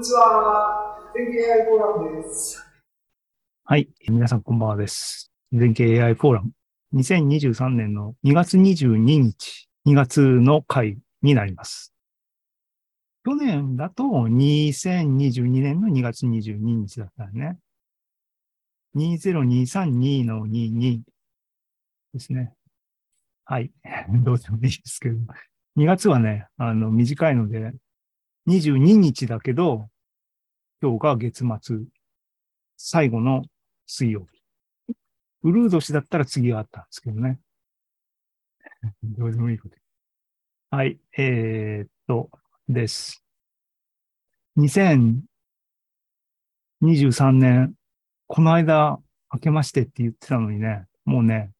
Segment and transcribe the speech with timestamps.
[0.00, 0.96] にちは。
[3.64, 3.90] はい。
[4.08, 5.30] 皆さんこんばんはです。
[5.52, 6.52] 全景 AI フォーラム。
[6.94, 11.92] 2023年の2月22日、2月の回になります。
[13.26, 17.58] 去年だと2022年の2月22日だったよね。
[18.96, 21.00] 20232の22
[22.14, 22.54] ですね。
[23.44, 23.70] はい。
[24.24, 25.18] どうでもいいですけど。
[25.76, 27.74] 2月はね、あの、短いので、
[28.50, 29.88] 22日だけど、
[30.82, 31.76] 今日が月末、
[32.76, 33.44] 最後の
[33.86, 34.94] 水曜日。
[35.44, 37.38] ウルー年だったら次があったんですけどね。
[39.04, 39.76] どうでもいいこと。
[40.70, 42.28] はい、えー、っと、
[42.68, 43.24] です。
[44.58, 45.22] 2023
[47.30, 47.74] 年、
[48.26, 49.00] この間、
[49.32, 51.52] 明けましてって言ってたのにね、もうね、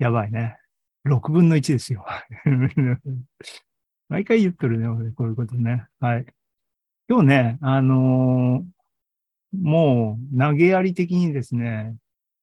[0.00, 0.58] やばいね。
[1.06, 2.04] 6分の1ですよ。
[4.08, 5.86] 毎回言ってるね、俺、こういうことね。
[6.00, 6.26] はい。
[7.08, 8.78] 今日ね、あのー
[9.52, 11.96] もう投げやり的にですね、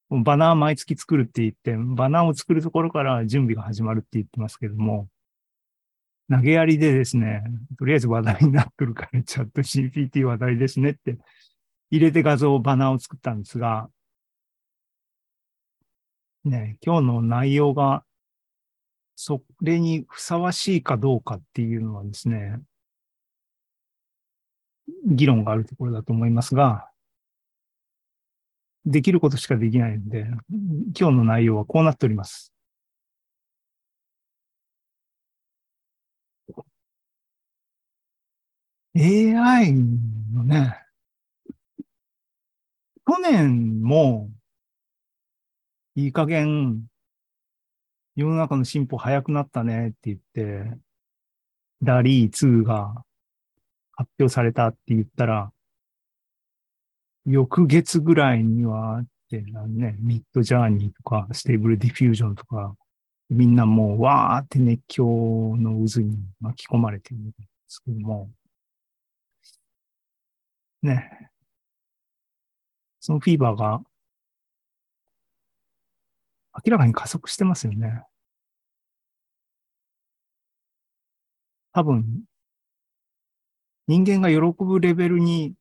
[0.10, 5.08] バナー毎月作るって言って、バナーを作るところから準備が始まるって言ってますけども、
[6.30, 7.44] 投げやりでですね、
[7.78, 11.18] とりあえず話題になってるから、チャット GPT 話題ですねって
[11.92, 13.90] 入れて画像、バナーを作ったんですが、
[16.44, 18.04] ね、今日の内容が、
[19.16, 22.60] それにふさわしいかどうかっていうのはですね、
[25.06, 26.90] 議論があるところだと思いますが、
[28.86, 30.28] できることしかできないので、
[30.98, 32.52] 今日の内容はこうなっております。
[38.98, 40.82] AI のね、
[43.08, 44.30] 去年も
[45.96, 46.86] いい加減
[48.16, 50.78] 世の中の進歩早くなったねって言って、
[51.82, 53.04] DALL-E 2が
[53.94, 55.52] 発表されたって言ったら、
[57.26, 62.76] 翌月ぐらいには、ってね、 Midjourney とか、 Stable Diffusion とか、
[63.30, 67.34] みんなもうわーって熱狂の渦に巻き込まれてるんで
[67.68, 68.30] すけども、
[70.84, 71.32] ね。
[73.00, 73.82] そのフィーバーが
[76.64, 78.04] 明らかに加速してますよね。
[81.74, 82.24] 多分、
[83.88, 85.56] 人間が喜ぶレベルに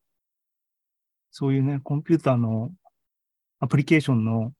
[1.37, 2.71] そういうね、コンピューターの
[3.59, 4.53] アプリケーションの、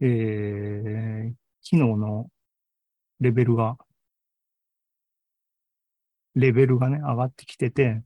[0.00, 2.28] えー、機能の
[3.20, 3.76] レベルが、
[6.34, 8.00] レベルがね、上がってきてて、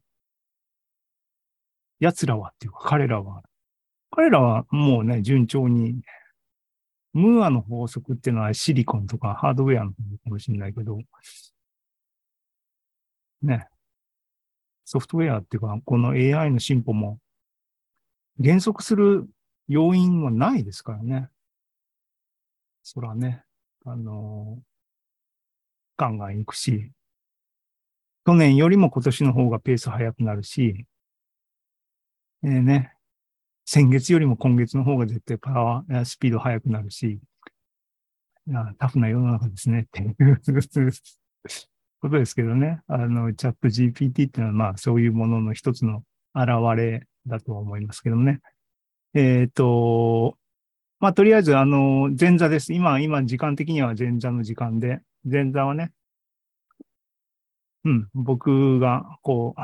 [2.01, 3.45] 奴らはっていうか彼らは、
[4.11, 6.03] 彼らはもうね、順調に、
[7.13, 10.99] ムーアの法則っていうのはシリコンとかハードウェアのかもしれないけど、
[13.43, 13.69] ね、
[14.85, 17.19] ソフトウェアっていうか、この AI の進歩も
[18.39, 19.29] 減速する
[19.69, 21.29] 要因はないですからね。
[22.83, 23.45] そらね、
[23.85, 24.63] あのー、
[25.97, 26.91] ガンガン行くし、
[28.27, 30.87] 去年よりも今年の方がペース速くなるし、
[32.43, 32.95] えー、ね、
[33.73, 37.21] 先月よりも今月の方が絶対パワー、スピード速くなるし、
[38.81, 40.17] タフな世の中ですねっていう
[42.03, 42.81] ことですけどね。
[42.89, 46.03] あの、チャット GPT っていうのはまあそういうものの一つの
[46.35, 48.41] 現れだとは思いますけどね。
[49.15, 50.37] えっ、ー、と、
[50.99, 52.73] まあ、とりあえず、あの、前座です。
[52.73, 55.93] 今、今、時間的には前座の時間で、前座はね、
[57.85, 59.61] うん、僕が、こう、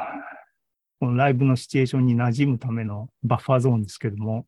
[0.99, 4.47] このライブのシチュエーションに馴染むためのバッファーゾーンですけども。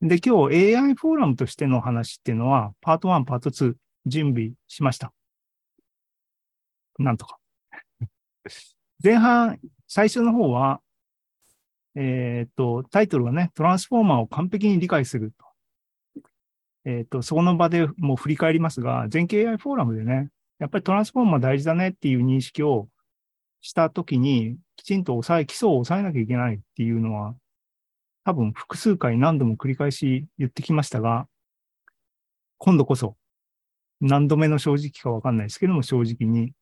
[0.00, 3.74] で、今日 AI フォーラムとしての話っていうのは、パート1、パート2、
[4.06, 5.12] 準備しました。
[6.98, 7.38] なんとか。
[9.02, 10.80] 前半、最初の方は、
[11.94, 16.22] えっ、と、タイトルはね、トランスフォーマーを完璧に理解すると。
[16.84, 22.88] えっ、と、そこの場でもう振り返りますが、全景 AI フォーラムでね、やっぱりトランスフォーマー大事だねっていう認識を
[23.60, 27.34] したときに、きちんと抑え、基礎を抑えなきゃいけないっていうのは、
[28.24, 31.26] 多分複数回何度も繰り返し言ってきましたが、
[32.58, 33.16] 今度こそ、
[34.00, 36.52] 何度目の正直かわかんないですけども、正直に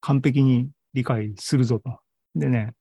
[0.00, 1.98] 完璧に理解するぞと。
[2.34, 2.74] でね、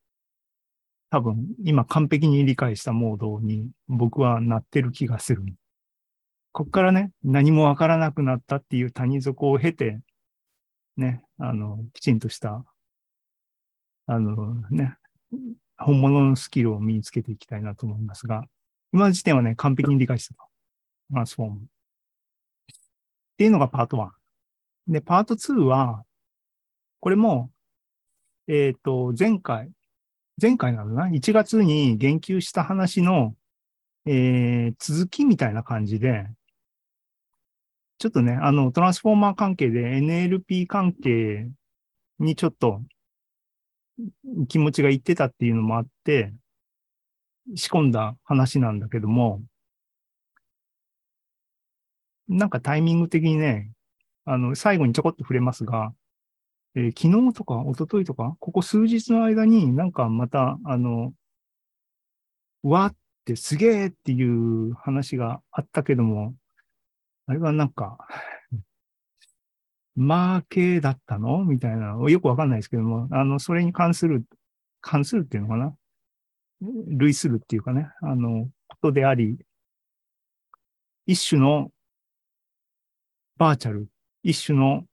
[1.10, 5.44] 多分、今完璧に理解したモードに僕はなってる気がする。
[6.52, 10.00] こっからね、何もわからなくなったっていう谷底を経て、
[10.98, 12.66] ね、あの、きちんとした、
[14.06, 14.98] あのね、
[15.78, 18.46] 本物のスキルを身につけていきたいなと思いますが、
[18.92, 20.42] 今の時点はね、完璧に理解したと。
[21.10, 21.58] トランスフォーム。
[21.58, 21.60] っ
[23.38, 24.10] ていうのがパート1。
[24.88, 26.04] で、パート2は、
[27.00, 27.50] これも、
[28.48, 29.72] えっ、ー、と、前回、
[30.42, 33.36] 前回なのな、1月に言及した話の、
[34.06, 36.28] えー、続きみたいな感じで、
[37.98, 41.50] ちょっとね、あの、トランスフォーマー関係で NLP 関係
[42.20, 42.82] にちょっと
[44.48, 46.34] 気持ちがいってたっていうのもあって、
[47.56, 49.42] 仕込んだ話なんだけども、
[52.28, 53.72] なんかタイミング的にね、
[54.26, 55.94] あの、最後にちょこっと触れますが、
[56.76, 61.14] えー昨日とか一昨日とか、ここ数日の間になんかまた、あの、
[62.64, 62.96] わっ
[63.26, 66.34] てすげえっていう話があったけども、
[67.28, 67.98] あれはなんか、
[69.96, 71.46] マーケーだったの？
[71.46, 74.26] みたいな、よくわかんないですけども、あの、それに関する、
[74.82, 75.76] 関するっていうのかな？
[76.88, 79.38] 類するっていうかね、あの、ことであり、
[81.06, 81.70] 一種の
[83.38, 83.88] バーチャル、
[84.24, 84.84] 一種の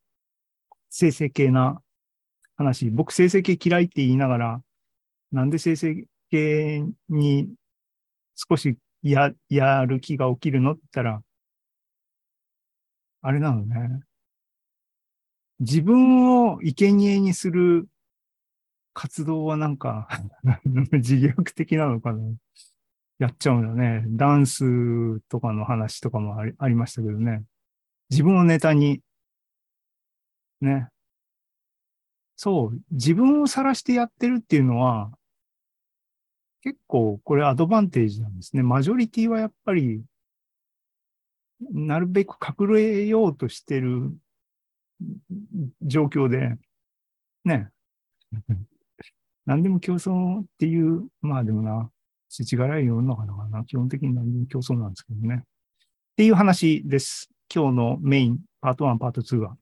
[0.88, 1.80] 生成系な
[2.56, 2.90] 話。
[2.90, 4.62] 僕生成系嫌いって言いながら、
[5.32, 7.48] なんで生成系に
[8.34, 10.72] 少しや、やる気が起きるの？
[10.72, 11.22] って言ったら、
[13.22, 14.00] あれなのね。
[15.60, 17.86] 自分を生贄にする
[18.94, 20.08] 活動はなんか
[20.64, 22.20] 自虐的なのかな。
[23.18, 24.02] やっちゃうんだね。
[24.08, 27.44] ダンスとかの話とかもありありましたけどね。
[28.08, 29.02] 自分をネタに、
[30.62, 30.88] ね。
[32.36, 35.12] そう、自分を晒してやってるっていうのは、
[36.62, 38.62] 結構これアドバンテージなんですね。
[38.62, 40.02] マジョリティはやっぱり、
[41.72, 44.16] なるべく隠れようとしてる
[45.82, 46.56] 状況で、
[47.44, 47.70] ね。
[49.46, 51.90] 何でも競争っていう、まあでもな、
[52.28, 55.42] 世知辛い世の中だからな、基本的に何でも競争なんですけどね。
[55.42, 55.46] っ
[56.16, 57.30] ていう話です。
[57.52, 59.56] 今日のメイン、パート1、パート2は。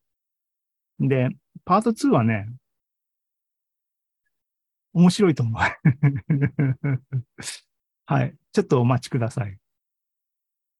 [1.00, 1.30] で、
[1.64, 2.48] パート2はね、
[4.92, 5.62] 面白いと思う。
[8.06, 8.34] はい。
[8.52, 9.58] ちょっとお待ちください。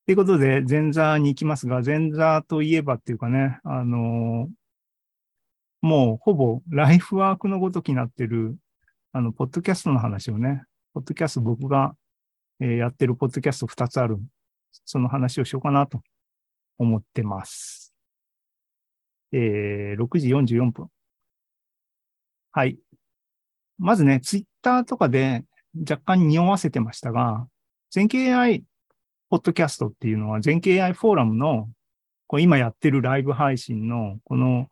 [0.08, 4.48] ということで、前座に行きますが、前座といえばっていうかね、あの
[5.82, 8.56] もうほぼライフワークのごときになってる、
[9.12, 10.62] あの、ポッドキャストの話をね、
[10.94, 11.94] ポッドキャスト僕が、
[12.58, 14.18] えーやってるポッドキャスト2つある。
[14.86, 16.00] その話をしようかなと
[16.78, 17.92] 思ってます。
[19.32, 20.88] えー、6時44分。
[22.52, 22.78] はい。
[23.76, 25.44] まずね、ツイッターとかで
[25.78, 27.46] 若干匂わせてましたが、
[27.90, 28.64] 全景 AI
[29.30, 31.68] ポッドキャストっていうのは全景 AI フォーラムの
[32.26, 34.68] こう今やってるライブ配信のこの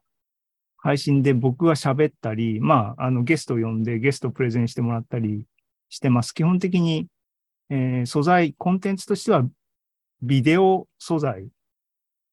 [0.79, 5.45] 配信で僕が喋ったり、まあ、あのゲストを呼んでゲストをプレゼンしてもらったり
[5.89, 6.33] してます。
[6.33, 7.07] 基本的に、
[7.71, 9.45] えー素材、コンテンツとしては
[10.23, 11.49] ビデオ素材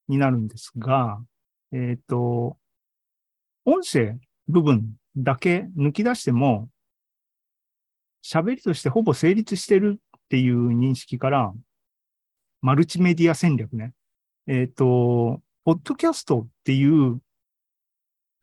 [0.08, 1.20] になるんですが、
[1.72, 2.58] えっ、と、
[3.66, 4.18] 音声
[4.48, 6.70] 部分だけ抜き出しても、
[8.24, 11.54] 喋りとしてほぼ成立してるっていう認識から、
[12.64, 13.92] マルチメディア戦略ね。
[14.48, 17.20] えっ、と、ポッドキャストっていう、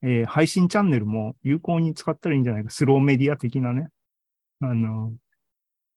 [0.03, 2.71] えー配信チャンネルも有効に使ったらいいんじゃないか。
[2.71, 3.89] スローメディア的なね。
[4.61, 5.15] あの、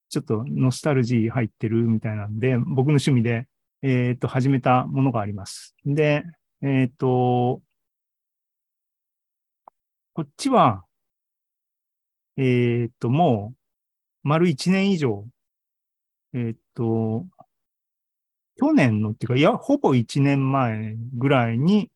[0.08, 3.46] ちょっとノスタルジー入ってるみたいなんで、僕の趣味で、
[3.82, 5.76] えっ、と、始めたものがあります。
[5.84, 6.24] で、
[6.62, 7.60] えっ、と、
[10.14, 10.84] こっちは、
[12.38, 13.56] えっ、と、もう、
[14.22, 15.26] 丸一年以上、
[16.32, 17.26] えっ、と、
[18.56, 21.90] 去年のっていうか、いや、ほぼ一年前ぐらいに、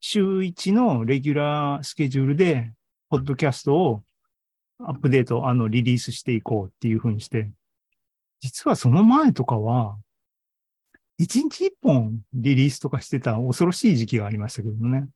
[0.00, 2.72] 週一のレギュラースケジュールで、
[3.08, 4.02] ポッドキャストを
[4.78, 7.50] アップデート、あの、リリースしていこうっていうふうにして、
[8.40, 9.96] 実はその前とかは、
[11.16, 15.08] 一日一本リリースとかしてた恐ろしい時期がありましたけどね。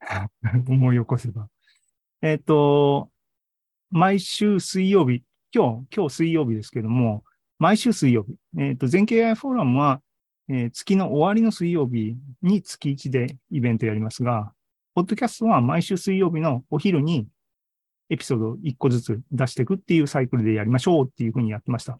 [0.68, 1.48] 思い起こせば。
[2.22, 3.10] えっ、と、
[3.90, 7.24] 毎週水曜日、今日、今日水曜日ですけども、
[7.58, 8.36] 毎週水曜日。
[8.58, 10.00] えっ、と、全景 AI フォーラムは、
[10.48, 14.52] えー月の終わりの水曜日に月1でイベントやりますが、
[14.94, 17.28] ポッドキャストは毎週水曜日のお昼に
[18.10, 21.98] エピソード1個ずつ出していくっていうサイクルでやりましょうっていうふうにやってました。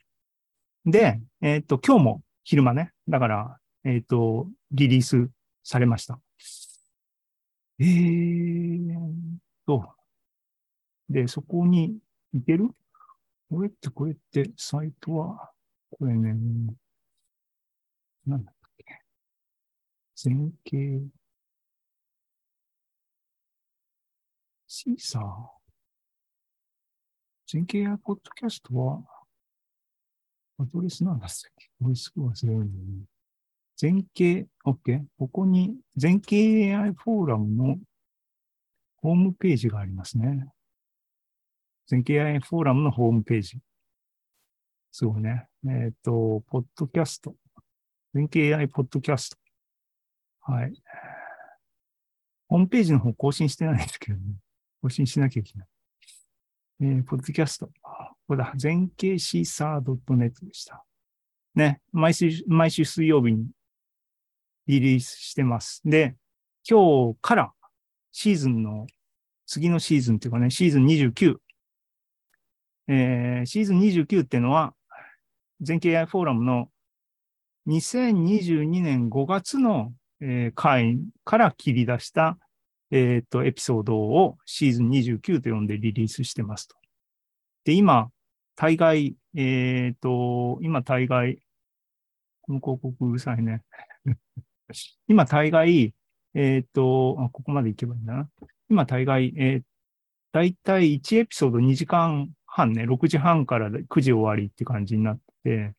[0.87, 2.93] で、えっ、と、今日も昼間ね。
[3.09, 5.29] だから、えっ、と、リリース
[5.63, 6.19] されました。
[7.81, 8.89] えー
[9.67, 9.85] と、
[11.09, 11.99] で、そこに
[12.33, 12.71] 行ける？
[13.51, 15.53] これって、これって、サイトは、
[15.91, 16.35] これね、
[18.27, 19.03] なんだっっけ。
[20.15, 21.01] 全景、
[24.67, 25.23] シーサー。
[27.47, 29.03] 全景 AI ポッドキャストは、
[30.59, 33.05] アドレスなんだっけこれすぐ忘れるんだよね。
[33.77, 35.05] 全景、OK。
[35.19, 37.77] ここに全景 AI フォーラムの
[38.97, 40.49] ホームページがありますね。
[41.89, 42.39] 全経 i.
[42.39, 43.59] フォーラムのホームページ。
[44.93, 45.49] すごいね。
[45.67, 47.35] えっ、と、ポッドキャスト。
[48.13, 49.39] 全経 AI ポッドキャスト。
[50.53, 50.73] はい。
[52.47, 54.35] ホームページの方更新してないんですけどね。
[54.83, 55.69] 更新しなきゃいけない。
[56.81, 57.67] えー、ポッドキャスト。
[57.67, 57.73] こ
[58.29, 58.53] こだ。
[58.57, 60.85] 全景シーサー .net でした。
[61.55, 61.81] ね。
[61.93, 63.47] 毎週、毎週水曜日に
[64.67, 65.81] リリースしてます。
[65.87, 66.17] で、
[66.69, 67.53] 今日から
[68.13, 68.87] シーズンの、
[69.47, 71.39] 次のシーズンっていうかね、シーズン29。
[72.89, 74.75] えー、シーズン29っていうのは、
[75.61, 76.71] 全景 AI フォーラムの
[77.69, 82.39] 2022年5月の、えー回から切り出した、
[82.91, 86.77] えっ、と、エピソードをシーズン29と呼んでリリースしてますと。
[87.65, 88.11] で、今、
[88.57, 91.43] 大概、えっ、と、今大概、
[92.41, 93.63] この広告うるさいね。
[95.07, 95.95] 今大概、
[96.35, 98.31] えっ、とあ、ここまで行けばいいんだな。
[98.71, 99.63] 今大概、えー、
[100.33, 105.75] だいたい1エピソード2時間半ね、6時半から9時終わりって感じになって、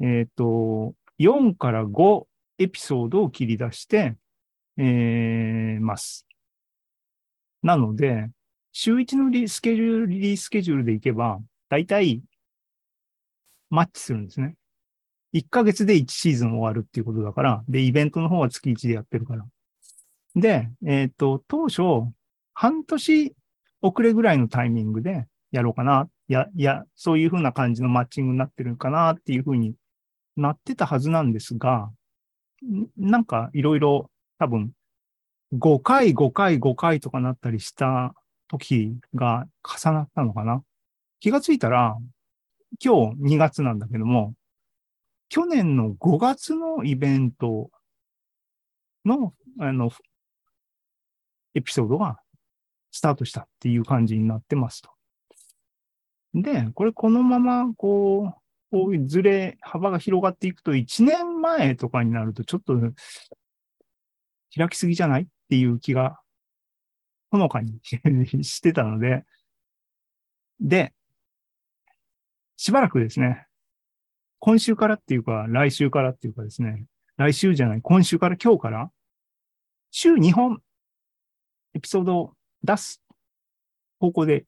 [0.00, 2.26] えっ、と、4から5
[2.58, 4.16] エピソードを切り出して、
[4.78, 6.26] えーます。
[7.62, 8.30] なので、
[8.72, 12.22] 週1のリスケジュール、リーススケジュールでいけば、だいたい
[13.68, 14.56] マッチするんですね。
[15.34, 19.44] 1ヶ月で1シーズン終わるっていうことだから、で、イベントの方は月1でやってるから。
[20.34, 21.82] で、えっ、と、当初、
[22.54, 23.34] 半年
[23.82, 26.08] 遅れぐらいのタイミングでやろうかな。
[26.28, 29.74] や、いや、そういうふうな感じのマッチングになってるかなっていうふうに
[30.36, 31.90] なってたはずなんですが、
[32.96, 34.72] なんかいろいろ多分
[35.54, 38.14] 5回、5回、5回とかなったりした
[38.48, 40.62] 時が重なったのかな。
[41.20, 41.96] 気がついたら、
[42.84, 44.34] 今日2月なんだけども、
[45.28, 47.70] 去年の5月のイベント
[49.04, 49.90] の、あの、
[51.54, 52.20] エピソードが
[52.90, 54.95] スタートしたっていう感じになってますと。
[56.36, 58.40] で、これこのまま、こう、
[58.70, 62.78] こういうずれ、幅が広がっていくと、1年前とかになると、ちょっと
[64.54, 66.20] 開きすぎじゃないっていう気が、
[67.30, 67.80] ほのかに
[68.44, 69.24] してたので、
[70.60, 70.94] で、
[72.56, 73.46] しばらくですね、
[74.38, 76.84] 今週からっていうか、来週からっていうかですね、
[77.16, 78.92] 来週じゃない、今週から今日から、
[79.90, 80.62] 週2本、
[81.72, 83.02] エピソードを出す
[83.98, 84.44] 方向で、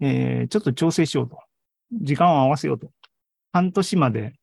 [0.00, 1.38] えーちょっと調整しようと。
[1.92, 2.90] 時間を合わせようと。
[3.52, 4.34] 半年まで、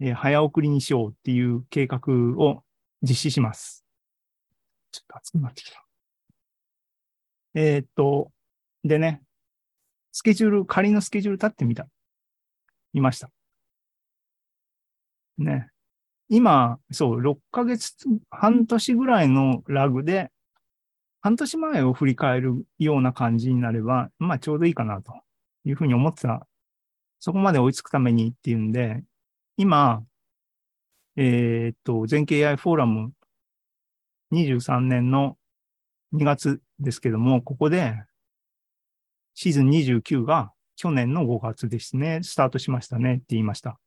[0.00, 2.00] えー早送りにしようっていう計画
[2.38, 2.62] を
[3.02, 3.84] 実施します。
[4.92, 5.84] ちょっと熱くなってきた。
[7.54, 8.30] えーっと、
[8.82, 9.22] でね、
[10.12, 11.88] スケジュール、仮のスケジュール立ってみた。
[12.92, 13.30] 見ました。
[15.38, 15.68] ね。
[16.28, 20.30] 今、そう、6ヶ月、半年ぐらいのラグで、
[21.24, 25.14] 半年前を振り返るような感じになれば、まあちょうどいいかなと
[25.64, 26.46] いうふうに思ってた。
[27.18, 29.02] そこまで追いつくためにっていうんで、
[29.56, 30.04] 今、
[31.16, 33.12] えーっと、全景 AI フォーラム
[34.34, 35.38] 23年の
[36.12, 37.94] 2月ですけども、ここで
[39.32, 43.80] シーズン29が去年の5月ですね、スタートしましたねって言いました。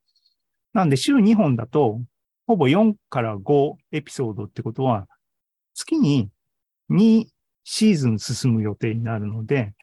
[0.73, 2.01] なんで週2本だと、
[2.47, 5.05] ほぼ4から5エピソードってことは、
[5.75, 6.31] 月に
[6.89, 7.27] 2
[7.63, 9.73] シーズン進む予定になるので、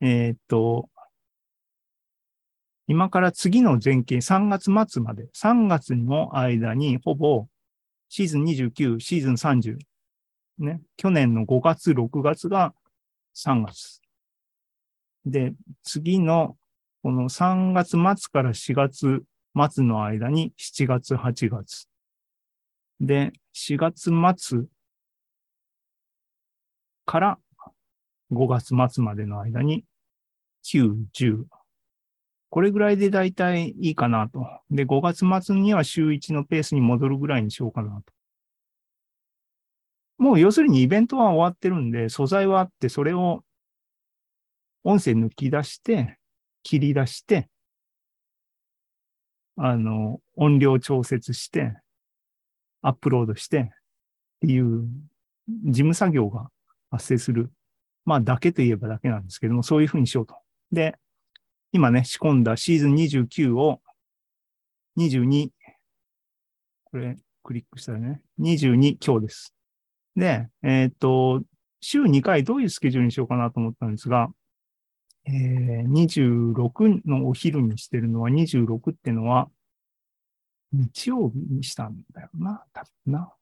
[0.00, 0.88] えーっと、
[2.88, 7.46] 今から次の前景3月末まで、3月の間にほぼ
[8.08, 9.78] シーズン29、シーズン30、
[10.58, 12.74] ね、去年の5月、6月が
[13.36, 14.00] 3月。
[15.24, 15.52] で、
[15.82, 16.56] 次の
[17.02, 19.22] この3月末から4月
[19.72, 21.88] 末の間に7月、8月。
[23.00, 24.64] で、4月末
[27.06, 27.38] から
[28.32, 29.84] 5月末までの間に
[30.64, 31.44] 9、10。
[32.50, 34.46] これぐらいでだいたいいいかなと。
[34.70, 38.12] で、5月末には週1のペースに戻るぐらいにしようかなと。
[40.18, 43.44] もう要するにイベントは終わってるんで、素材はあって、それを
[44.82, 46.18] 音声抜き出して、
[46.62, 47.48] 切り出して、
[49.56, 51.76] あの、音量調節して、
[52.82, 53.68] アップロードしてっ
[54.40, 54.88] ていう
[55.48, 56.50] 事務作業が
[56.96, 57.50] 発生する。
[58.04, 60.36] まあ、だけといえばだけなんですけども、そういうふうにしようと。
[60.72, 60.96] で、
[61.72, 63.80] 今ね、仕込んだシーズン29を
[64.96, 65.50] 22、
[66.84, 69.54] これ、クリックしたらね、22今日です。
[70.14, 71.42] で、えーっと、
[71.80, 74.28] 週2回どういうスケジュールにしようかなと思ったんですが、
[75.26, 79.48] えー、26のお昼にしてるのは、26ってのは、
[80.72, 83.32] 日曜日にしたんだよな、多分な。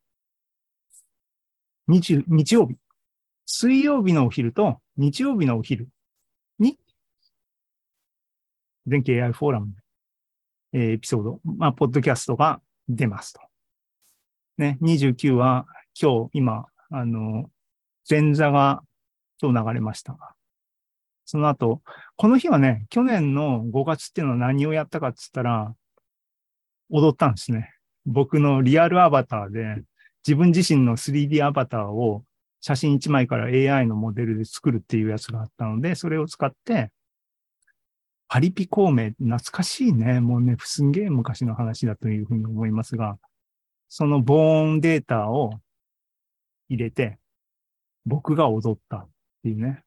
[1.89, 2.77] 日、日曜日。
[3.47, 5.89] 水曜日のお昼と日曜日のお昼
[6.59, 6.79] に
[8.87, 9.73] 電気 AI フォーラム、
[10.73, 13.41] えーエピソード、まあ、ポッドキャストが出ますと。
[14.59, 15.67] ね、29は
[16.01, 17.51] 今日、今、あの、
[18.09, 18.83] 前座が
[19.41, 20.33] 今日流れましたが。
[21.25, 21.83] その後、
[22.17, 25.75] この日はね、去年の5月っていうのは何をやったかって言ったら、
[26.91, 27.73] 踊ったんですね。
[28.05, 29.83] 僕のリアルアバターで、
[30.27, 32.25] 自分自身の 3D アバターを
[32.67, 33.45] 写真1枚から
[33.77, 36.93] AI のモデルで作るっていうやつがあったので、それを使って、
[38.27, 40.21] パリピ孔明、懐かしいね。
[40.21, 43.19] もうね、すんげえ昔の話だというふうに思いますが、
[43.91, 45.53] そのボーンデータを
[46.71, 47.19] 入れて、
[48.07, 49.09] 僕が踊ったっ
[49.43, 49.85] ていうね。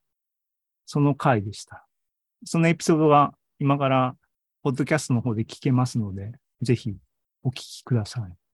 [0.85, 1.87] その回でした。
[2.45, 4.15] そのエピソードが今から、
[4.61, 6.31] ポッドキャストの方で聞けますので、
[6.61, 6.95] ぜひ
[7.41, 8.46] お聞きください。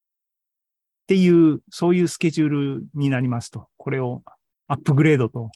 [1.04, 4.24] っていう、そういうスケジュールになりますと、これを
[4.68, 5.52] アップグレードと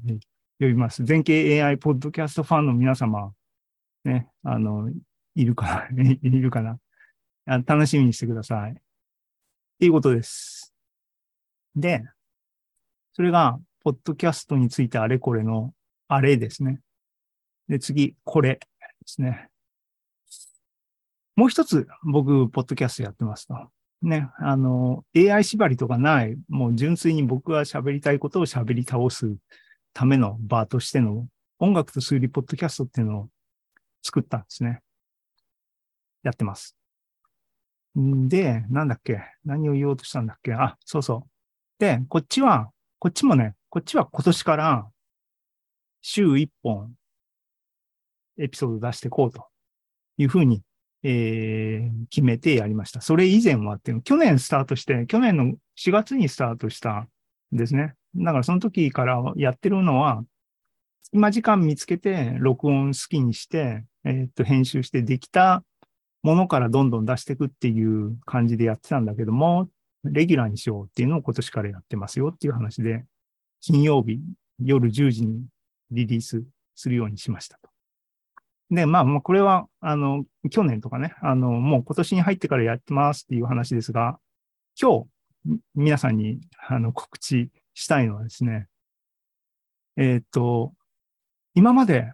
[0.60, 1.04] 呼びます。
[1.04, 3.32] 全景 AI ポッドキャストファンの皆様、
[4.04, 4.90] ね、あの、
[5.34, 6.02] いるかな？
[6.22, 6.78] いるかな？
[7.46, 8.72] 楽しみにしてください。
[8.72, 8.74] っ
[9.80, 10.74] ていうことです。
[11.74, 12.04] で、
[13.14, 15.74] それが、ポッドキャストについてあれこれの
[16.06, 16.80] あれですね。
[17.66, 18.68] で、次、これで
[19.06, 19.48] すね。
[21.34, 23.54] もう一つ、僕、ポッドキャストやってますと。
[24.02, 29.36] ね、あの、AI 縛りとかない、もう純粋に僕が喋りたいことを喋り倒す
[29.94, 31.26] ための場としての
[31.58, 33.28] 音楽と数理ポッドキャストっていうのを
[34.02, 34.80] 作ったんですね。
[36.24, 36.76] やってます。
[37.98, 39.20] んで、なんだっけ？
[39.44, 40.54] 何を言おうとしたんだっけ？
[40.54, 41.30] あ、そうそう。
[41.78, 44.86] で、こっちは、こっちもね、こっちは今年から
[46.00, 46.92] 週1本
[48.38, 49.46] エピソード出していこうと
[50.16, 50.62] いうふうに、
[51.02, 53.00] えー決めてやりました。
[53.00, 57.08] それ以前はっていうの、去年スタートして、去年の4月にスタートしたん
[57.52, 57.94] ですね。
[58.14, 60.22] だからその時からやってるのは、
[61.12, 65.64] 今時間見つけて、録音好きにして、えーっと、編集してできた
[66.22, 69.68] ものからどんどん出していくっていう感じでやってたんだけども、
[70.04, 73.04] レギュラーにしようっていうのを今年からやってますよっていう話で、
[73.60, 74.20] 金曜日
[74.58, 75.46] 夜10時に
[75.90, 77.70] リリースするようにしましたと。
[78.72, 84.18] で、まあ、もうこれは、あの、去年とかね、あの、もう今年に入ってからやってますっていう話ですが、
[84.80, 85.04] 今
[85.44, 88.68] 日、皆さんに、あの、告知したいのはですね、
[89.98, 90.72] えーっと、
[91.54, 92.10] 今まで、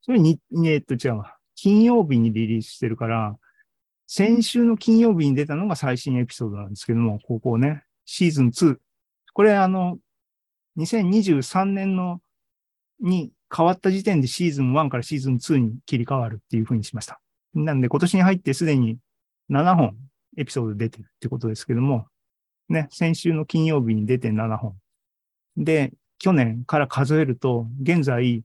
[0.00, 1.36] それに、えーっと、違うわ。
[1.54, 3.36] 金曜日にリリースしてるから、
[4.08, 8.78] 先週の金曜日に出たのが最新エピソードなんですけども、ここね、シーズン2。
[9.32, 9.96] これあの、
[10.76, 12.20] 2023年の、
[12.98, 17.20] に変わった時点でシーズン1からシーズン2に切り替わるっていう風にしました。
[17.54, 18.98] なんで今年に入ってすでに
[19.50, 19.96] 7本
[20.36, 22.06] エピソード出てるってことですけども、
[22.68, 24.74] ね、先週の金曜日に出て7本。
[25.56, 28.42] で、去年から数えると、現在、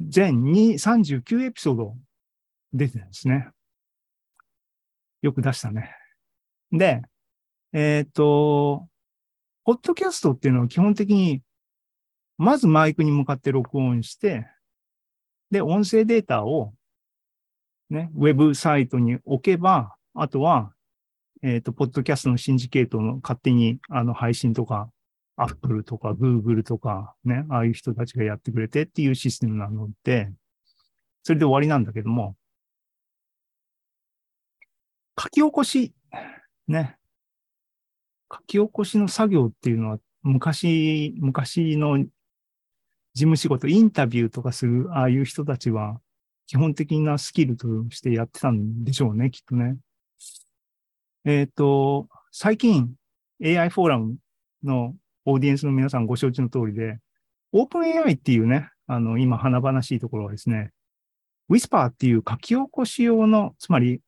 [0.00, 1.96] 全2 39エピソード
[2.72, 3.48] 出てるんですね。
[5.22, 5.94] よく出したね。
[6.70, 7.02] で、
[7.72, 8.88] えっ、と、
[9.64, 11.42] ポッドキャストっていうのは基本的に、
[12.38, 14.46] まずマイクに向かって録音して、
[15.50, 16.74] で、音声データを、
[17.88, 20.72] ね、ウェブサイトに置けば、あとは、
[21.42, 24.90] えっ、と、ポッドキャストのシンジケートの勝手に、あの、配信とか、
[25.36, 30.30] アップルとか、グーグルとか、ね、ああいう人たちがやってくれてっていうシステムなので、
[31.22, 32.36] それで終わりなんだけども、
[35.20, 35.94] 書き起こし、
[36.68, 36.96] ね。
[38.32, 42.04] 書き起こしの作業っていうのは、昔、昔の
[43.16, 45.98] 事務仕事、インタビューとかする、ああいう人たちは、
[46.46, 49.78] 基本的なスキルとしてやってたんでしょうね、きっとね。
[51.24, 52.92] えっ、と、最近、
[53.42, 54.16] AI フォーラム
[54.62, 56.98] のオーディエンスの皆さんご承知の通りで、
[57.54, 60.72] OpenAI っていうね、あの、今華々しいところはですね、
[61.48, 64.02] Whisper っていう書き起こし用の、つまり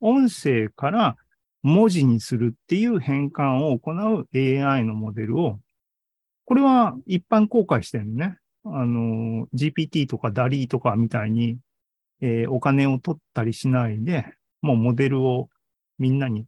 [0.00, 1.16] 音声から
[1.64, 5.58] 文字にするっていう変換を行う AI のモデルを、
[6.44, 8.38] これは一般公開してるのね。
[8.64, 11.58] あの、GPT とか DALI とかみたいに、
[12.20, 14.26] えーお金を取ったりしないで、
[14.60, 15.48] もうモデルを
[15.98, 16.46] みんなに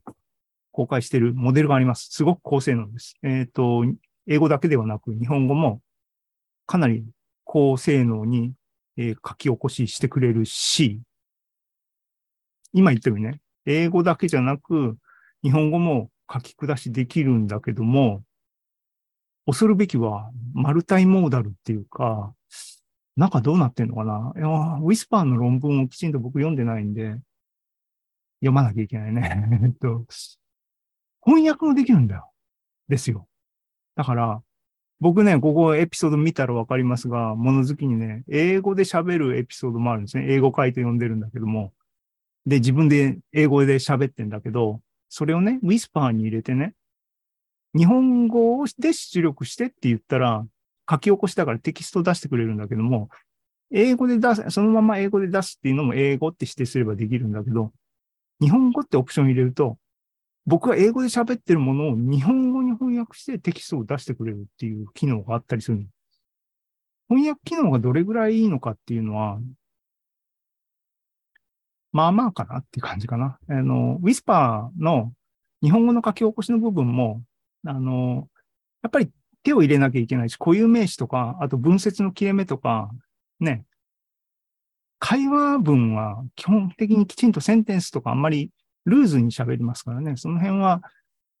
[0.71, 2.07] 公開してるモデルがあります。
[2.11, 3.15] すごく高性能です。
[3.23, 3.83] えっ、と、
[4.27, 5.81] 英語だけではなく日本語も
[6.65, 7.05] かなり
[7.43, 8.53] 高性能に、
[8.97, 11.01] えー書き起こししてくれるし、
[12.71, 14.97] 今言ったようにね、英語だけじゃなく、
[15.43, 18.23] 日本語も書き下しできるんだけども、
[19.45, 22.33] 恐るべきは、マルタイモーダルっていうか、
[23.15, 24.33] 中どうなってんのかな、
[24.81, 27.15] ウィスパーの論文をきちんと僕読んでないんで、
[28.39, 29.61] 読まなきゃいけないね。
[29.63, 30.05] えっと、
[31.23, 32.31] 翻訳もできるんだよ。
[32.87, 33.27] ですよ。
[33.95, 34.43] だから、
[34.99, 40.25] 僕ね、ここエピソード見たらわかりますが、物好きにね、英語で喋るエピソードもあるんですね。
[40.29, 41.73] 英語回答読んでるんだけども。
[42.45, 46.75] で、自分で英語で喋ってんだけど、それをね、ウィスパーに入れてね、
[47.75, 50.45] 日本語で出力してって言ったら、
[50.89, 53.09] 書き起こしだからテキストを出してくれるんだけども、
[53.71, 57.73] 英語で出す、そのまま英語で出すっていうのも英語って指定すればできるんだけど、
[58.39, 59.77] 日本語ってオプション入れると、
[60.45, 65.87] 僕が英語で喋ってるものを日本語に翻訳してテキストを出してくれるっていう機能があったりする。
[67.09, 69.39] 翻訳機能がどれぐらいいいのかっていうのは、
[71.91, 73.39] まあまあかなっていう感じかな。
[73.49, 75.13] あの、ウィスパーの
[75.63, 77.23] 日本語の書き起こしの部分も、
[77.65, 78.29] あの、
[78.83, 79.09] やっぱり
[79.43, 82.89] 手を入れなきゃいけないし、固有名詞とか、あと文節の切れ目とか、
[83.39, 83.65] ね、
[84.99, 88.51] 会話文は基本的にきちんとセンテンスとかあんまり
[88.85, 90.81] ルーズに喋りますからね、その辺は、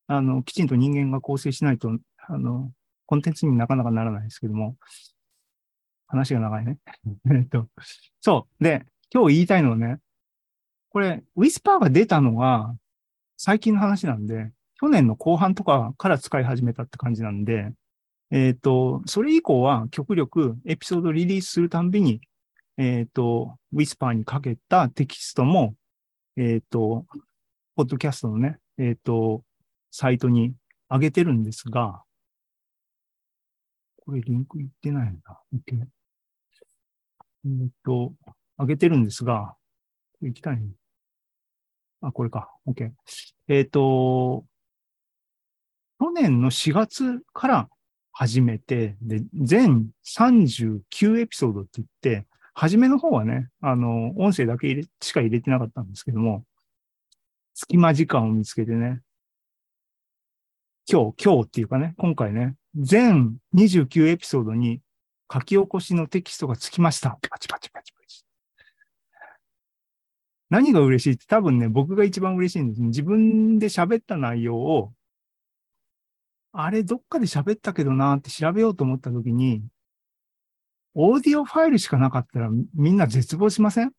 [0.07, 2.71] あの、きちんと人間が構成しないと、あの、
[3.05, 4.77] コンテンツになかなかならないですけども、
[6.07, 6.77] 話が長いね。
[7.31, 7.69] えっと、
[8.21, 8.63] そう。
[8.63, 9.99] で、今日言いたいのはね、
[10.89, 12.75] これ、ウィスパーが出たのが
[13.37, 17.71] 最近の話なんで、去年の後半とかから使い始めたって感じなんで、
[18.31, 22.21] えっ、ー、と、それ以降は極力エピソードリリースするたんびに、
[22.77, 25.75] えっ、ー、と、ウィスパーにかけたテキストも、
[26.35, 27.05] えっ、ー、と、
[27.75, 29.43] ポッドキャストのね、えっ、と、
[29.91, 30.53] サイトに
[30.89, 32.03] 上げてるんですが、
[34.05, 35.41] これリンクいってないんだ。
[35.53, 35.85] OK。
[37.45, 38.13] えっ、と、
[38.57, 39.55] 上げてるんですが、
[40.21, 40.61] 行きたい。
[42.01, 42.53] あ、これか。
[42.67, 42.91] OK。
[43.47, 44.45] えっ、と、
[46.15, 47.69] 年の4月から
[48.11, 56.45] 始めて、で、全39エピソードって言って、初めの方はね、あの、音声だけ入れしか入れてなかったんですけども、
[57.53, 59.01] 隙間時間を見つけてね、
[60.89, 64.81] 今日、今日っていうかね、今回ね、全29エピソードに
[65.31, 67.17] 書き起こしのテキストがつきました。
[67.29, 68.23] パチパチパチパチ。
[70.49, 72.81] 何が嬉しいって多分ね、僕が一番嬉しいんです。
[72.81, 74.93] 自分で喋った内容を、
[76.57, 79.61] あれ、どっかで喋ったけどなって調べようと思った時に、
[80.93, 83.91] オーディオファイルしかなかったらみんな絶望しません？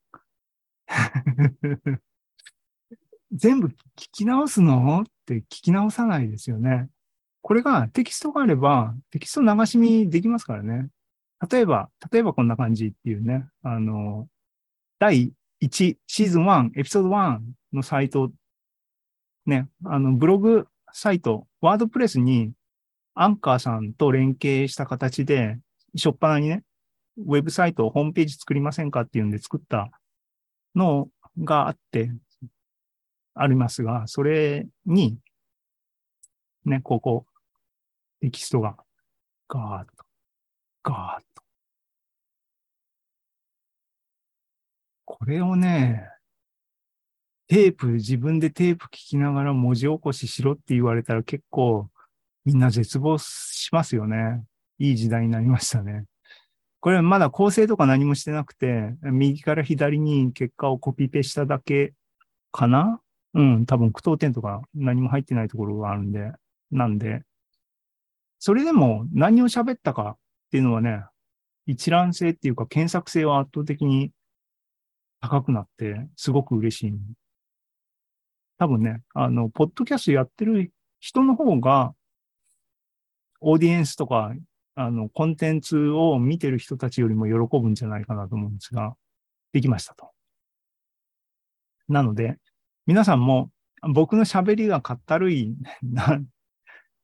[3.31, 3.73] 全部聞
[4.11, 5.01] き直すの？
[5.01, 6.89] って聞き直さないですよね。
[7.43, 10.89] これがテキストがあれば、テキスト流し見できますからね。
[11.51, 14.27] 例えば、例えばこんな感じっていうね、あの、
[14.97, 17.39] 第1、シーズン1、エピソード1
[17.73, 18.31] のサイト、
[19.45, 22.51] ね、あの、ブログサイト、ワードプレスに
[23.13, 25.59] アンカーさんと連携した形で、
[25.95, 26.63] しょっぱなにね、
[27.17, 29.89] ウェブサイト、ホームページ作りませんかっていうんで作った
[30.75, 32.11] のがあって、
[33.33, 35.17] ありますが、それに、
[36.65, 37.25] ね、ここ、
[38.21, 38.77] テキストが、
[39.47, 40.05] ガーッと、
[40.83, 41.43] ガーッと、
[45.05, 46.09] これをね、
[47.47, 51.87] テープ、自分でテープ聞きながら文字起こししろって言われたら結構
[52.43, 54.43] みんな絶望しますよね。
[54.79, 56.05] いい時代になりましたね。
[56.79, 61.93] これまだ構成とか何もしてなくて、右から左に結果をコピペしただけ
[62.51, 63.01] かな？
[63.33, 66.31] うん、多分句読点とか何も入ってないところがあるんで、
[66.71, 67.23] なんで、
[68.39, 70.17] それでも何を喋ったかっ
[70.51, 71.03] ていうのはね、
[71.65, 74.11] 一覧性っていうか検索性は圧倒的に
[75.21, 76.93] 高くなって、すごく嬉しい。
[78.57, 81.93] 多分ね、あの、ポッドキャストやってる人の方が、
[83.39, 84.33] オーディエンスとか、
[84.75, 88.95] あの、コンテンツを見てる人たちよりも喜ぶんじゃないかなと思うんですが、
[89.53, 90.11] できましたと。
[91.87, 92.37] なので、
[92.85, 93.49] 皆さんも
[93.81, 96.19] 僕の喋りがかったるいな、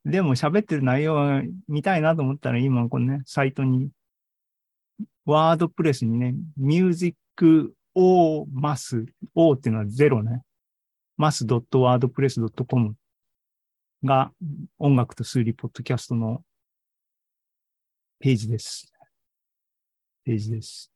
[0.06, 3.90] でも喋ってる内容を見たいなと思ったら今このね、サイトに、
[5.26, 10.42] ワードプレスにね、ミュージック o マス、o っていうのはゼロね。
[11.18, 12.96] マス .wordpress.com
[14.04, 14.32] が
[14.80, 16.42] 音楽と数理ポッドキャストの
[18.20, 18.92] ページです。
[20.26, 20.92] ページです。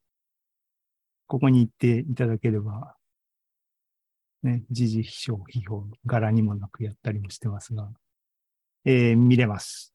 [1.28, 2.96] ここに行っていただければ、
[4.44, 7.90] ね、時事批評、批評、柄にもなくやったりもしてますが、
[8.86, 9.94] えー、見れます。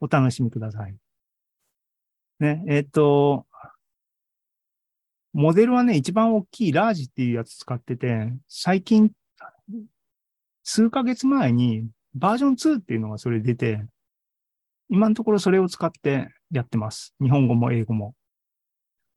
[0.00, 0.96] お楽しみください。
[2.40, 3.46] ね、えっ、ー、と、
[5.32, 9.12] モデルはね、一番大きいラージっていうやつ使ってて、最近、
[10.64, 13.84] 数ヶ月前にバージョン2っていうのがそれ出て、
[14.88, 17.14] 今のところそれを使ってやってます。
[17.20, 18.14] 日本語も英語も。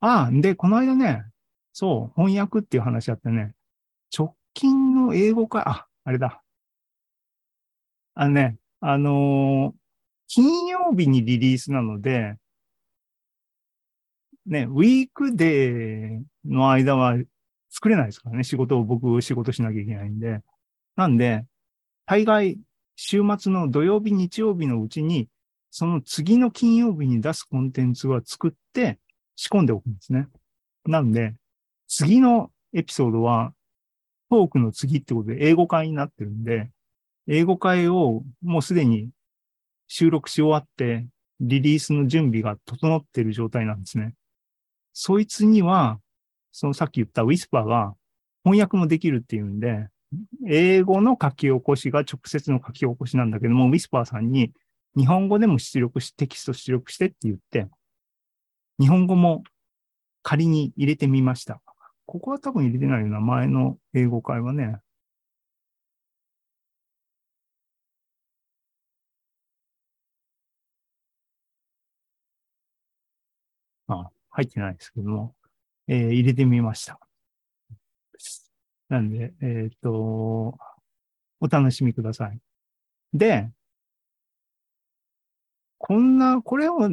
[0.02, 1.24] ああ、で、この間ね、
[1.72, 3.54] そう、翻訳っていう話あってね、
[4.16, 6.44] 直近の英語化、あ、あれだ。
[8.14, 9.80] あのね、あのー、
[10.28, 12.36] 金曜日にリリースなので、
[14.46, 17.18] ね、ウィークデーの間は
[17.70, 18.44] 作れないですからね。
[18.44, 20.42] 仕事を僕仕事しなきゃいけないんで。
[20.96, 21.46] なんで、
[22.06, 22.60] 大概
[22.96, 25.30] 週末の土曜日、日曜日のうちに、
[25.72, 29.00] その次の金曜日に出すコンテンツは作って
[29.36, 30.28] 仕込んでおくんですね。
[30.86, 31.34] なんで、
[31.88, 33.54] 次のエピソードは
[34.30, 36.70] トークの次ってことで英語会になってるんで、
[37.28, 39.10] 英語会をもうすでに
[39.88, 41.08] 収録し終わって、
[41.40, 44.14] リリースの準備が整ってる状態なんですね。
[44.94, 46.00] そいつには、
[46.52, 47.96] そのさっき言ったウィスパーが
[48.44, 49.88] 翻訳もできるっていうんで、
[50.48, 54.52] 英語の書き起こしが直接の書き起こしなんだけども、ウィスパーさんに
[54.96, 57.68] 日本語でも出力し、テキスト出力してって言って、
[58.80, 59.44] 日本語も
[60.22, 61.62] 仮に入れてみました。
[62.06, 64.78] ここは多分入れてないような前の英語会はね。
[74.34, 75.36] 入ってないですけども、
[75.88, 77.00] えー、入れてみました。
[78.90, 80.58] なんで、えっ、と、
[81.40, 82.40] お楽しみください。
[83.14, 83.50] で、
[85.78, 86.90] こんな、これを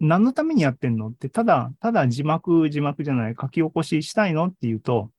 [0.00, 5.10] 何のためにやってんのって、ただ、ただ字幕、字幕じゃない、書き起こししたいのっていうと、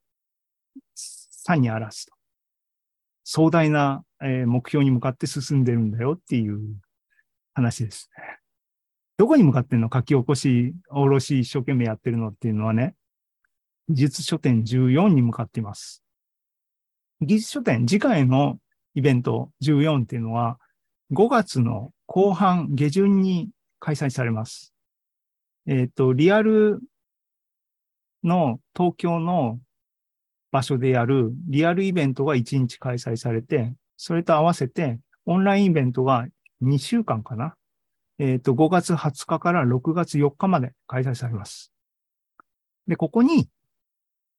[0.94, 2.12] さにあらすと。
[3.24, 6.60] 壮大な、えー、目標に向かって進んでるんだよっていう
[7.54, 8.31] 話ですね。
[9.22, 9.88] どこに向かってんの？
[9.88, 12.96] 書き起こし、おろし一生懸命やってるのっていうのはね、
[13.88, 16.02] 技術書店14に向かっています。
[17.20, 18.58] 技術書店、次回の
[18.96, 20.58] イベント14っていうのは、
[21.12, 24.74] 5月の後半、下旬に開催されます。
[25.68, 26.80] えっ、ー、と、リアル
[28.24, 29.60] の東京の
[30.50, 36.26] 場所でやるリアルイベントが1日開催されて、それと合わせてオンラインイベントが
[36.60, 37.54] 2週間かな
[38.22, 41.72] えっ、ー、と、5月20日から6月4日まで開催されます。
[42.86, 43.48] で、ここに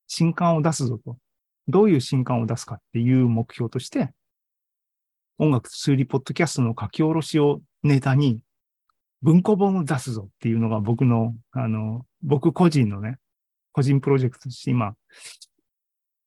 [0.08, 1.18] 新刊を出すぞと。
[1.68, 4.14] どういう新刊を出すかっていう目標として、
[5.38, 8.40] 音楽数理ポッドキャストの書き下ろしをネタに
[9.22, 13.18] 文庫本を出すぞっていうのが僕の、あの、僕個人のね、
[13.74, 14.94] 個人プロジェクトとして今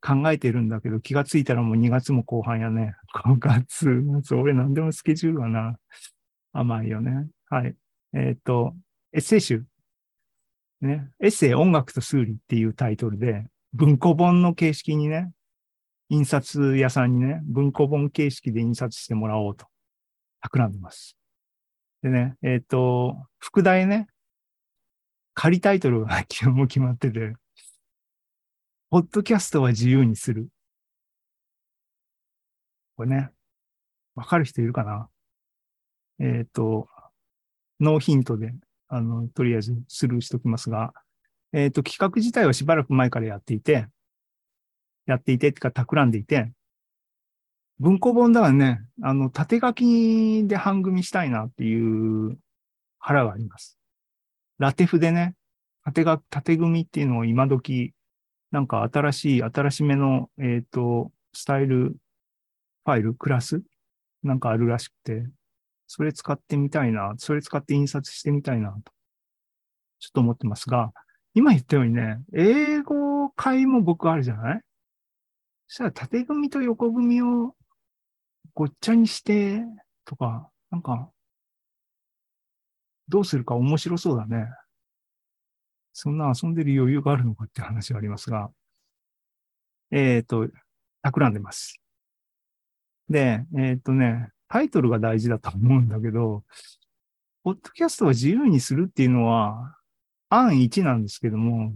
[0.02, 2.96] 考えてるんだけど、気がついたらもう2月も後半やね。
[3.14, 5.78] 5月、月、俺何でもスケジュールはな、
[6.52, 7.30] 甘いよね。
[7.48, 7.76] はい。
[8.12, 8.74] えっ、ー、と、
[9.12, 9.64] エッセイ集。
[10.80, 11.10] ね。
[11.20, 15.32] エッセイ音楽と数理っていうタイトルで、文庫本の形式にね、
[16.08, 19.66] 印刷屋さんにね、文庫本形式で印刷してもらおうと、
[20.40, 21.16] 企んでます。
[22.02, 24.08] でね、えっ、ー、と、副題ね、
[25.34, 27.34] 仮タイトルが昨日も決まってて、
[28.90, 30.48] ポッドキャストは自由にする。
[32.96, 33.30] これね、
[34.14, 35.08] わかる人いるかな？
[36.18, 36.88] えっ、ー、と、
[37.80, 38.54] ノーヒントで、
[38.88, 40.92] あの、とりあえずスルーしときますが、
[41.52, 43.86] えっ、ー、と、企画自体はしばらく前からやっていて、
[45.06, 46.52] やっていて、ってか、企んでいて、
[47.78, 52.38] 文庫本だからね、あの、縦書きで半組したいなっていう
[52.98, 53.78] 腹があります。
[54.58, 55.34] ラテフでね、
[55.84, 57.92] 縦が、縦組っていうのを今時、
[58.50, 61.96] なんか新しい、新しめの、えっ、ー、と、スタイル
[62.86, 63.62] ファイル、クラス
[64.22, 65.26] なんかあるらしくて、
[65.86, 68.92] それ使ってみたいな、それ使って印刷してみたいな、と、
[69.98, 70.92] ちょっと思ってますが、
[71.34, 74.60] 今言ったようにね、英語会も僕あるじゃない？
[75.68, 77.54] そしたら縦組と横組を
[78.54, 79.62] ごっちゃにして、
[80.04, 81.10] とか、なんか、
[83.08, 84.46] どうするか面白そうだね。
[85.92, 88.50] そんな遊んでる余裕があるのかって話はありますが、
[89.90, 90.48] えっ、ー、と、
[91.02, 91.80] 企んでます。
[93.08, 96.44] で、えっ、ー、とね、タイトルが大事だと思うんだけど、
[97.44, 99.76] ポッドキャストを自由にするっていうのは、
[100.28, 101.74] 案1なんですけども、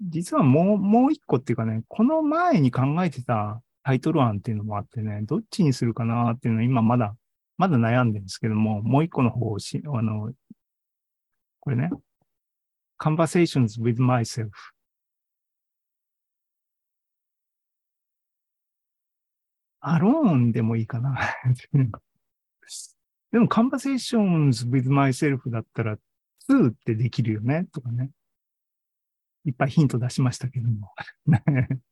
[0.00, 7.14] 実はもう、もう一個っていうかね、この前に考えてたタイトル案っていうのもあってね、どっちにするかなっていうのは今まだ、
[7.58, 10.32] まだ悩んでるんですけども、もう一個の方をし、あの、
[11.60, 11.90] これね、
[12.98, 14.48] conversations with myself
[19.80, 21.18] アローンでもいいかな。
[23.32, 25.98] でも、conversations with myself だったら、
[26.48, 28.10] 2ってできるよねとかね。
[29.44, 30.92] いっぱいヒント出しましたけども。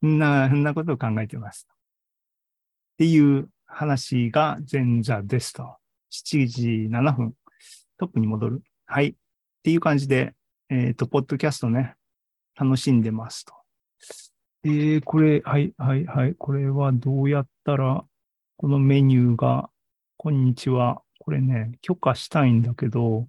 [0.00, 1.68] な、そんなことを考えてます。
[1.70, 5.76] っていう話が前座ですと。
[6.10, 7.34] 7時7分。
[7.98, 8.62] トップに戻る。
[8.86, 9.08] はい。
[9.08, 9.14] っ
[9.62, 10.34] ていう感じで、
[10.68, 11.96] えっ、ー、と、ポッドキャストね、
[12.54, 13.54] 楽しんでますと。
[14.68, 16.34] えー、これ、はい、はい、はい。
[16.34, 18.04] これはどうやったら、
[18.58, 19.70] このメニューが、
[20.18, 21.00] こんにちは。
[21.20, 23.28] これね、許可したいんだけど、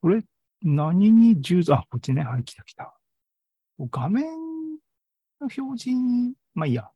[0.00, 0.24] これ、
[0.62, 2.24] 何に従属、あ、こっちね。
[2.24, 2.96] はい、来た来た。
[3.90, 4.24] 画面
[5.38, 6.93] の表示に、まあいいや。